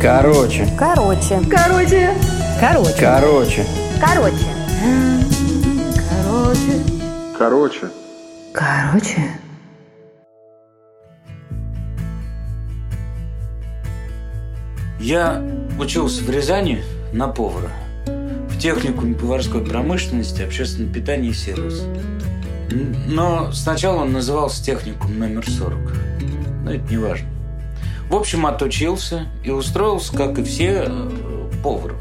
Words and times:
Короче. 0.00 0.68
Короче. 0.78 1.40
Короче. 1.50 2.10
Короче. 2.60 2.96
Короче. 3.00 3.64
Короче. 4.00 4.44
Короче. 6.10 6.80
Короче. 7.38 7.88
Короче. 8.52 9.30
Я 15.00 15.42
учился 15.78 16.22
в 16.24 16.30
Рязани 16.30 16.82
на 17.12 17.28
повара. 17.28 17.70
В 18.48 18.58
техникуме 18.58 19.14
поварской 19.14 19.64
промышленности, 19.64 20.42
общественного 20.42 20.92
питания 20.94 21.28
и 21.30 21.34
сервиса. 21.34 21.84
Н- 22.70 22.96
Но 23.08 23.52
сначала 23.52 24.02
он 24.02 24.12
назывался 24.12 24.64
техникум 24.64 25.18
номер 25.18 25.48
40. 25.48 25.78
Но 26.64 26.70
это 26.72 26.90
не 26.90 26.96
важно. 26.96 27.26
В 28.14 28.16
общем, 28.16 28.46
отучился 28.46 29.26
и 29.42 29.50
устроился, 29.50 30.16
как 30.16 30.38
и 30.38 30.44
все, 30.44 30.84
э, 30.86 31.50
поваром. 31.64 31.96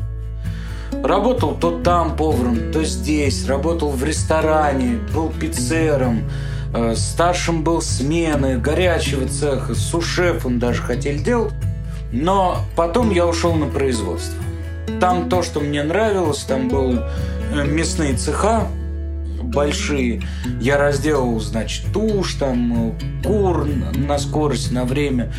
Работал 1.03 1.55
то 1.55 1.79
там 1.79 2.15
поваром, 2.15 2.71
то 2.71 2.83
здесь. 2.83 3.47
Работал 3.47 3.89
в 3.89 4.03
ресторане, 4.03 4.99
был 5.11 5.31
пиццером. 5.31 6.29
э, 6.75 6.93
Старшим 6.95 7.63
был 7.63 7.81
смены, 7.81 8.59
горячего 8.59 9.27
цеха, 9.27 9.73
сушефом 9.73 10.59
даже 10.59 10.83
хотели 10.83 11.17
делать. 11.17 11.55
Но 12.11 12.59
потом 12.75 13.09
я 13.09 13.25
ушел 13.25 13.55
на 13.55 13.65
производство. 13.65 14.37
Там 14.99 15.29
то, 15.29 15.41
что 15.41 15.61
мне 15.61 15.81
нравилось, 15.81 16.43
там 16.43 16.69
были 16.69 17.01
э, 17.55 17.65
мясные 17.65 18.13
цеха 18.13 18.67
большие. 19.41 20.21
Я 20.61 20.77
разделал, 20.77 21.39
значит, 21.39 21.85
тушь, 21.91 22.35
там, 22.35 22.93
кур 23.23 23.65
на 23.95 24.19
скорость, 24.19 24.71
на 24.71 24.85
время. 24.85 25.31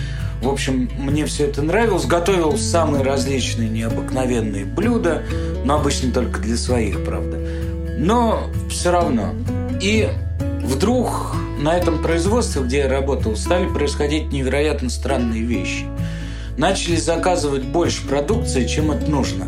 В 0.44 0.48
общем, 0.50 0.90
мне 0.98 1.24
все 1.24 1.46
это 1.46 1.62
нравилось. 1.62 2.04
Готовил 2.04 2.58
самые 2.58 3.02
различные 3.02 3.70
необыкновенные 3.70 4.66
блюда, 4.66 5.22
но 5.64 5.76
обычно 5.76 6.12
только 6.12 6.38
для 6.38 6.58
своих, 6.58 7.02
правда. 7.02 7.38
Но 7.96 8.50
все 8.68 8.90
равно. 8.90 9.30
И 9.80 10.06
вдруг 10.60 11.34
на 11.58 11.74
этом 11.78 12.02
производстве, 12.02 12.62
где 12.62 12.78
я 12.80 12.88
работал, 12.90 13.36
стали 13.36 13.66
происходить 13.66 14.32
невероятно 14.32 14.90
странные 14.90 15.42
вещи. 15.42 15.86
Начали 16.58 16.96
заказывать 16.96 17.62
больше 17.62 18.06
продукции, 18.06 18.66
чем 18.66 18.90
это 18.90 19.10
нужно. 19.10 19.46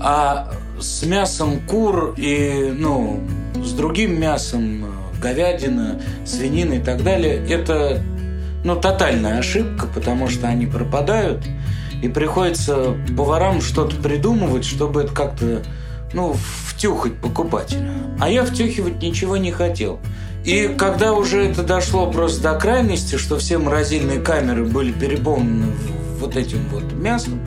А 0.00 0.52
с 0.78 1.02
мясом 1.02 1.60
кур 1.66 2.14
и, 2.16 2.72
ну, 2.72 3.20
с 3.56 3.72
другим 3.72 4.20
мясом, 4.20 4.84
э, 4.84 5.20
говядина, 5.20 6.00
свинина 6.24 6.74
и 6.74 6.80
так 6.80 7.02
далее, 7.02 7.44
это, 7.48 8.00
ну, 8.64 8.76
тотальная 8.76 9.38
ошибка, 9.38 9.86
потому 9.86 10.28
что 10.28 10.48
они 10.48 10.66
пропадают, 10.66 11.44
и 12.02 12.08
приходится 12.08 12.94
поварам 13.16 13.60
что-то 13.60 13.96
придумывать, 13.96 14.64
чтобы 14.64 15.02
это 15.02 15.12
как-то, 15.12 15.62
ну, 16.12 16.34
втюхать 16.66 17.16
покупателя. 17.16 17.90
А 18.18 18.28
я 18.28 18.44
втюхивать 18.44 19.02
ничего 19.02 19.36
не 19.36 19.52
хотел. 19.52 19.98
И 20.44 20.74
когда 20.78 21.12
уже 21.12 21.44
это 21.44 21.62
дошло 21.62 22.10
просто 22.10 22.42
до 22.42 22.58
крайности, 22.58 23.16
что 23.16 23.38
все 23.38 23.58
морозильные 23.58 24.20
камеры 24.20 24.64
были 24.64 24.92
переполнены 24.92 25.66
вот 26.18 26.36
этим 26.36 26.66
вот 26.70 26.92
мясом, 26.92 27.40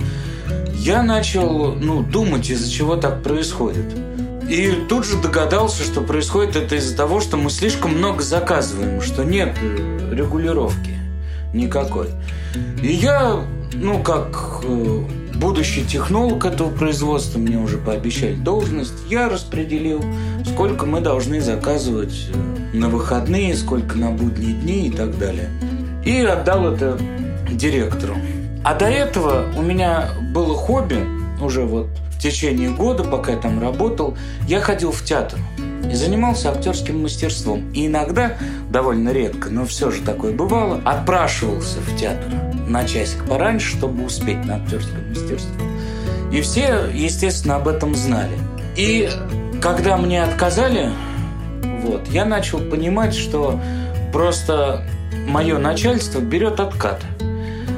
я 0.76 1.02
начал 1.02 1.74
ну, 1.74 2.04
думать, 2.04 2.50
из-за 2.50 2.70
чего 2.70 2.96
так 2.96 3.24
происходит. 3.24 3.86
И 4.50 4.72
тут 4.90 5.06
же 5.06 5.18
догадался, 5.18 5.84
что 5.84 6.02
происходит 6.02 6.56
это 6.56 6.76
из-за 6.76 6.96
того, 6.96 7.22
что 7.22 7.38
мы 7.38 7.50
слишком 7.50 7.98
много 7.98 8.22
заказываем, 8.22 9.02
что 9.02 9.24
нет 9.24 9.56
регулировки 10.12 10.93
никакой. 11.54 12.08
И 12.82 12.92
я, 12.92 13.42
ну, 13.74 14.02
как 14.04 14.62
э, 14.64 15.04
будущий 15.36 15.86
технолог 15.86 16.46
этого 16.46 16.70
производства, 16.70 17.40
мне 17.40 17.58
уже 17.58 17.78
пообещали 17.78 18.36
должность, 18.36 18.94
я 19.10 19.30
распределил, 19.30 20.04
сколько 20.46 20.86
мы 20.86 21.02
должны 21.02 21.42
заказывать 21.42 22.30
э, 22.34 22.78
на 22.78 22.90
выходные, 22.90 23.56
сколько 23.56 23.98
на 23.98 24.12
будние 24.12 24.54
дни 24.54 24.88
и 24.88 24.92
так 24.92 25.18
далее. 25.18 25.50
И 26.06 26.20
отдал 26.22 26.74
это 26.74 26.98
директору. 27.52 28.16
А 28.64 28.76
до 28.76 28.86
этого 28.86 29.46
у 29.58 29.62
меня 29.62 30.10
было 30.34 30.56
хобби, 30.56 31.06
уже 31.42 31.64
вот 31.64 31.88
в 32.12 32.20
течение 32.20 32.70
года, 32.70 33.04
пока 33.04 33.34
я 33.34 33.38
там 33.38 33.62
работал, 33.62 34.18
я 34.48 34.62
ходил 34.62 34.92
в 34.92 35.04
театр 35.04 35.40
и 35.94 35.96
занимался 35.96 36.50
актерским 36.52 37.04
мастерством. 37.04 37.72
И 37.72 37.86
иногда, 37.86 38.34
довольно 38.72 39.10
редко, 39.10 39.50
но 39.52 39.64
все 39.66 39.92
же 39.92 40.02
такое 40.02 40.34
бывало, 40.34 40.82
отпрашивался 40.84 41.78
в 41.82 41.96
театр 41.96 42.34
на 42.68 42.84
часик 42.86 43.24
пораньше, 43.26 43.78
чтобы 43.78 44.04
успеть 44.04 44.44
на 44.44 44.56
актерское 44.56 45.08
мастерство. 45.08 45.64
И 46.32 46.42
все, 46.42 46.90
естественно, 46.92 47.58
об 47.58 47.68
этом 47.68 47.94
знали. 47.94 48.36
И 48.76 49.08
когда 49.62 49.96
мне 49.98 50.24
отказали, 50.24 50.90
вот, 51.84 52.08
я 52.08 52.26
начал 52.26 52.58
понимать, 52.58 53.14
что 53.14 53.60
просто 54.12 54.84
мое 55.28 55.60
начальство 55.60 56.20
берет 56.20 56.60
откат 56.60 57.02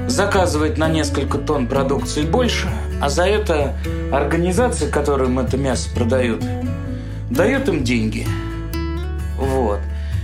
заказывает 0.08 0.78
на 0.78 0.88
несколько 0.88 1.38
тонн 1.38 1.68
продукции 1.68 2.22
больше, 2.22 2.70
а 3.02 3.10
за 3.10 3.26
это 3.26 3.76
организации, 4.14 4.90
которым 4.90 5.40
это 5.40 5.58
мясо 5.58 5.90
продают, 5.94 6.44
дают 7.30 7.68
им 7.68 7.84
деньги. 7.84 8.28
Вот. 9.38 9.80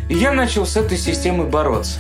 И 0.10 0.16
я 0.16 0.32
начал 0.32 0.66
с 0.66 0.78
этой 0.78 0.98
системой 0.98 1.48
бороться. 1.48 2.00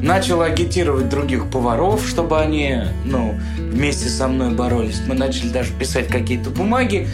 Начал 0.00 0.42
агитировать 0.42 1.08
других 1.08 1.50
поваров, 1.50 2.06
чтобы 2.06 2.38
они, 2.38 2.82
ну, 3.04 3.34
вместе 3.58 4.08
со 4.08 4.28
мной 4.28 4.54
боролись. 4.54 5.00
Мы 5.06 5.14
начали 5.14 5.48
даже 5.48 5.72
писать 5.72 6.08
какие-то 6.08 6.50
бумаги. 6.50 7.08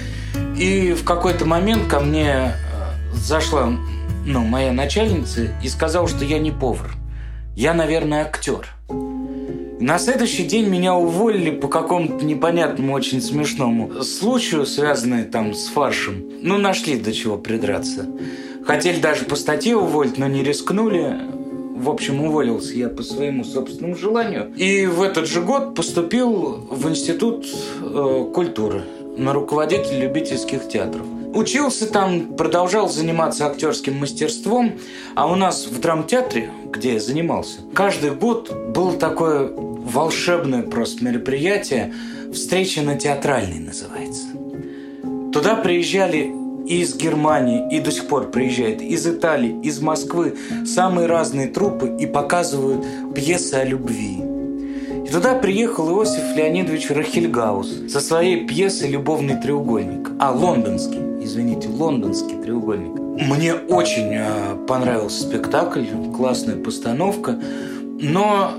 И 0.57 0.93
в 0.93 1.05
какой-то 1.05 1.47
момент 1.47 1.87
ко 1.89 2.01
мне 2.01 2.29
э, 2.29 2.53
зашла, 3.15 3.73
ну, 4.27 4.45
моя 4.45 4.73
начальница 4.73 5.49
и 5.63 5.69
сказала, 5.69 6.09
что 6.09 6.25
я 6.25 6.39
не 6.39 6.51
повар. 6.51 6.91
Я, 7.57 7.73
наверное, 7.73 8.23
актер. 8.23 8.69
На 9.85 9.99
следующий 9.99 10.45
день 10.45 10.67
меня 10.67 10.95
уволили 10.95 11.51
по 11.51 11.69
какому-то 11.69 12.25
непонятному, 12.25 12.95
очень 12.95 13.21
смешному 13.21 14.03
случаю, 14.03 14.65
связанному 14.65 15.27
там 15.27 15.53
с 15.53 15.67
фаршем. 15.67 16.25
Ну, 16.41 16.57
нашли 16.57 16.99
до 16.99 17.13
чего 17.13 17.37
придраться. 17.37 18.07
Хотели 18.65 18.99
даже 18.99 19.27
по 19.27 19.37
статье 19.37 19.77
уволить, 19.77 20.17
но 20.17 20.27
не 20.27 20.43
рискнули. 20.43 21.19
В 21.77 21.91
общем, 21.91 22.25
уволился 22.25 22.73
я 22.73 22.89
по 22.89 23.03
своему 23.03 23.45
собственному 23.45 23.95
желанию. 23.95 24.51
И 24.57 24.87
в 24.87 25.03
этот 25.03 25.29
же 25.29 25.43
год 25.43 25.75
поступил 25.75 26.67
в 26.71 26.89
Институт 26.89 27.47
э, 27.83 28.31
культуры 28.33 28.85
на 29.19 29.35
руководитель 29.35 30.01
любительских 30.01 30.67
театров. 30.67 31.05
Учился 31.35 31.93
там, 31.93 32.37
продолжал 32.37 32.89
заниматься 32.89 33.47
актерским 33.47 33.99
мастерством, 33.99 34.79
а 35.15 35.27
у 35.27 35.35
нас 35.35 35.67
в 35.67 35.81
драмтеатре, 35.81 36.49
где 36.71 36.95
я 36.95 37.01
занимался, 37.01 37.59
каждый 37.75 38.13
год 38.13 38.55
было 38.69 38.93
такое 38.97 39.49
волшебное 39.85 40.63
просто 40.63 41.05
мероприятие 41.05 41.93
«Встреча 42.33 42.83
на 42.83 42.97
театральной» 42.97 43.61
называется. 43.61 44.27
Туда 45.33 45.57
приезжали 45.57 46.33
и 46.67 46.81
из 46.81 46.97
Германии, 46.97 47.69
и 47.71 47.81
до 47.81 47.91
сих 47.93 48.07
пор 48.07 48.31
приезжают 48.31 48.81
из 48.81 49.07
Италии, 49.07 49.61
из 49.63 49.81
Москвы 49.81 50.35
самые 50.65 51.07
разные 51.07 51.49
трупы 51.49 51.97
и 52.01 52.07
показывают 52.07 52.85
пьесы 53.15 53.55
о 53.55 53.65
любви. 53.65 54.23
И 55.05 55.09
туда 55.11 55.35
приехал 55.35 55.91
Иосиф 55.91 56.35
Леонидович 56.35 56.91
Рахельгаус 56.91 57.91
со 57.91 58.01
своей 58.01 58.47
пьесой 58.47 58.89
«Любовный 58.89 59.37
треугольник». 59.37 60.11
А, 60.19 60.33
лондонский, 60.33 61.01
извините, 61.21 61.69
лондонский 61.69 62.41
треугольник. 62.43 62.99
Мне 63.29 63.55
очень 63.55 64.15
э, 64.15 64.67
понравился 64.67 65.23
спектакль, 65.23 65.85
классная 66.17 66.57
постановка, 66.57 67.39
но 68.01 68.53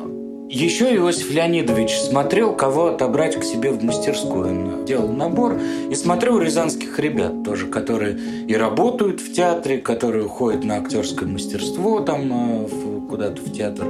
еще 0.50 0.96
Иосиф 0.96 1.32
Леонидович 1.32 1.98
смотрел, 1.98 2.56
кого 2.56 2.88
отобрать 2.88 3.36
к 3.36 3.44
себе 3.44 3.72
в 3.72 3.84
мастерскую. 3.84 4.48
Он 4.48 4.86
делал 4.86 5.10
набор 5.10 5.60
и 5.90 5.96
смотрел 5.96 6.40
рязанских 6.40 7.00
ребят 7.00 7.44
тоже, 7.44 7.68
которые 7.68 8.18
и 8.48 8.56
работают 8.56 9.22
в 9.22 9.34
театре, 9.34 9.80
которые 9.80 10.28
ходят 10.28 10.64
на 10.64 10.78
актерское 10.78 11.28
мастерство 11.28 12.00
там 12.02 12.66
э, 12.66 12.68
куда-то 13.10 13.42
в 13.42 13.52
театр. 13.52 13.88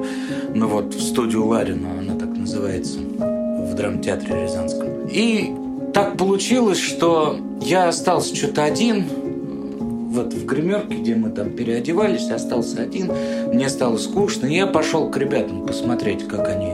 Ну 0.53 0.67
вот, 0.67 0.93
в 0.93 1.01
студию 1.01 1.45
Ларина, 1.45 1.99
она 1.99 2.17
так 2.17 2.29
называется, 2.29 2.99
в 2.99 3.73
драмтеатре 3.75 4.43
Рязанском. 4.43 5.07
И 5.11 5.53
так 5.93 6.17
получилось, 6.17 6.79
что 6.79 7.37
я 7.61 7.89
остался 7.89 8.35
что-то 8.35 8.63
один, 8.63 9.05
вот 10.15 10.33
в 10.33 10.45
гримерке, 10.45 10.95
где 10.95 11.15
мы 11.15 11.29
там 11.29 11.51
переодевались, 11.51 12.29
остался 12.31 12.81
один. 12.81 13.11
Мне 13.53 13.69
стало 13.69 13.97
скучно, 13.97 14.47
и 14.47 14.55
я 14.55 14.65
пошел 14.65 15.11
к 15.11 15.17
ребятам 15.17 15.65
посмотреть, 15.65 16.27
как 16.27 16.49
они 16.49 16.73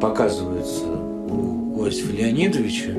показываются 0.00 0.84
у 0.86 1.84
Иосифа 1.84 2.12
Леонидовича. 2.12 2.94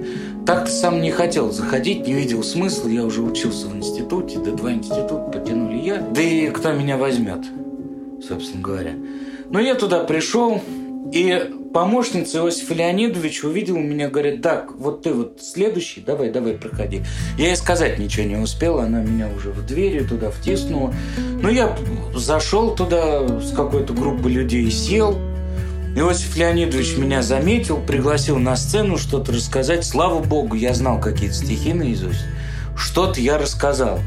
Так-то 0.46 0.72
сам 0.72 1.02
не 1.02 1.12
хотел 1.12 1.52
заходить, 1.52 2.08
не 2.08 2.14
видел 2.14 2.44
смысла. 2.44 2.88
Я 2.88 3.04
уже 3.04 3.22
учился 3.22 3.68
в 3.68 3.76
институте, 3.76 4.40
до 4.40 4.52
два 4.52 4.72
института 4.74 5.30
потянули 5.34 5.78
я. 5.78 5.98
Да 5.98 6.22
и 6.22 6.50
кто 6.50 6.72
меня 6.72 6.98
возьмет, 6.98 7.46
собственно 8.28 8.64
говоря. 8.64 8.94
Но 9.50 9.60
я 9.60 9.76
туда 9.76 10.04
пришел, 10.04 10.62
и 11.12 11.56
помощница 11.74 12.40
Иосиф 12.40 12.70
Леонидович 12.70 13.44
увидел 13.44 13.78
меня, 13.78 14.10
говорит, 14.10 14.42
так, 14.42 14.76
вот 14.76 15.04
ты 15.04 15.14
вот 15.14 15.40
следующий, 15.42 16.02
давай, 16.02 16.30
давай, 16.30 16.54
проходи. 16.54 17.04
Я 17.38 17.48
ей 17.48 17.56
сказать 17.56 17.98
ничего 17.98 18.26
не 18.26 18.36
успела, 18.36 18.84
она 18.84 19.02
меня 19.02 19.28
уже 19.36 19.52
в 19.52 19.66
двери 19.66 20.04
туда 20.04 20.30
втиснула. 20.30 20.94
Ну, 21.42 21.50
я 21.50 21.76
зашел 22.16 22.76
туда 22.76 23.40
с 23.40 23.54
какой-то 23.54 23.94
группой 23.94 24.32
людей 24.32 24.66
и 24.66 24.72
сел. 24.72 25.18
Иосиф 25.96 26.36
Леонидович 26.38 26.98
меня 26.98 27.24
заметил, 27.24 27.78
пригласил 27.78 28.38
на 28.38 28.56
сцену 28.56 28.98
что-то 28.98 29.32
рассказать. 29.32 29.86
Слава 29.86 30.22
богу, 30.24 30.56
я 30.56 30.74
знал 30.74 31.00
какие-то 31.00 31.36
стихи 31.36 31.74
наизусть. 31.74 32.22
Что-то 32.78 33.20
я 33.20 33.38
рассказал. 33.38 34.00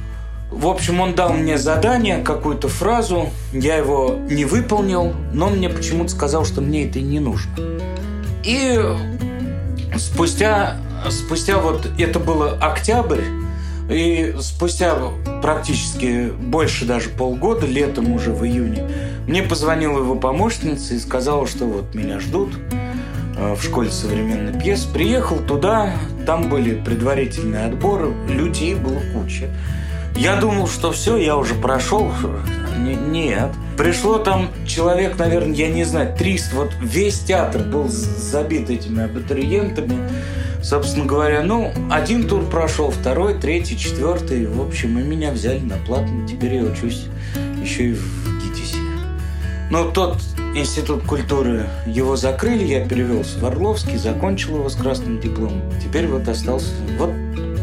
В 0.53 0.67
общем, 0.67 1.01
он 1.01 1.15
дал 1.15 1.33
мне 1.33 1.57
задание, 1.57 2.19
какую-то 2.19 2.69
фразу, 2.69 3.31
я 3.53 3.77
его 3.77 4.19
не 4.29 4.45
выполнил, 4.45 5.15
но 5.33 5.47
он 5.47 5.57
мне 5.57 5.71
почему-то 5.71 6.11
сказал, 6.11 6.45
что 6.45 6.61
мне 6.61 6.87
это 6.87 7.01
не 7.01 7.21
нужно. 7.21 7.51
И 8.45 8.79
спустя, 9.97 10.77
спустя 11.11 11.59
вот, 11.59 11.89
это 11.99 12.19
было 12.19 12.51
октябрь, 12.61 13.23
и 13.89 14.37
спустя 14.41 14.97
практически 15.41 16.31
больше 16.31 16.85
даже 16.85 17.09
полгода, 17.09 17.67
летом 17.67 18.13
уже 18.13 18.33
в 18.33 18.45
июне, 18.45 18.89
мне 19.27 19.43
позвонила 19.43 20.01
его 20.01 20.17
помощница 20.17 20.95
и 20.95 20.99
сказала, 20.99 21.47
что 21.47 21.65
вот 21.65 21.95
меня 21.95 22.21
ждут 22.21 22.53
э, 23.39 23.55
в 23.55 23.63
школе 23.63 23.91
современной 23.91 24.61
пьес. 24.61 24.85
Приехал 24.85 25.39
туда, 25.39 25.95
там 26.27 26.51
были 26.51 26.75
предварительные 26.75 27.67
отборы, 27.67 28.13
людей 28.29 28.75
было 28.75 29.01
куча. 29.15 29.49
Я 30.17 30.37
думал, 30.37 30.69
что 30.69 30.93
все, 30.93 31.17
я 31.17 31.37
уже 31.37 31.55
прошел. 31.55 32.13
Нет. 32.79 33.51
Пришло 33.77 34.19
там 34.19 34.49
человек, 34.67 35.19
наверное, 35.19 35.55
я 35.55 35.69
не 35.69 35.85
знаю, 35.85 36.15
300. 36.17 36.57
Вот 36.57 36.71
весь 36.81 37.21
театр 37.21 37.63
был 37.63 37.89
забит 37.89 38.71
этими 38.71 39.05
абитуриентами. 39.05 40.09
Собственно 40.63 41.07
говоря, 41.07 41.43
ну, 41.43 41.73
один 41.91 42.29
тур 42.29 42.45
прошел, 42.45 42.91
второй, 42.91 43.35
третий, 43.35 43.77
четвертый. 43.77 44.47
В 44.47 44.61
общем, 44.61 44.99
и 44.99 45.03
меня 45.03 45.33
взяли 45.33 45.61
на 45.61 45.77
платно. 45.77 46.27
Теперь 46.27 46.55
я 46.55 46.63
учусь 46.63 47.07
еще 47.61 47.91
и 47.91 47.95
в 47.95 48.43
ГИТИСе. 48.43 48.79
Но 49.71 49.91
тот 49.91 50.19
институт 50.55 51.03
культуры, 51.05 51.67
его 51.87 52.15
закрыли, 52.15 52.65
я 52.65 52.87
перевелся 52.87 53.39
в 53.39 53.45
Орловский, 53.45 53.97
закончил 53.97 54.57
его 54.57 54.69
с 54.69 54.77
красным 54.77 55.21
дипломом. 55.21 55.63
Теперь 55.83 56.07
вот 56.07 56.29
остался... 56.29 56.69
Вот 56.99 57.11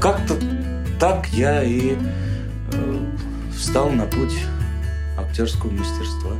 как-то 0.02 0.36
так 1.00 1.28
я 1.30 1.64
и 1.64 1.96
встал 3.70 3.92
на 3.92 4.08
путь 4.08 4.34
актерского 5.16 5.70
мастерства. 5.70 6.32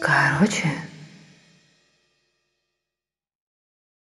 Короче, 0.00 0.72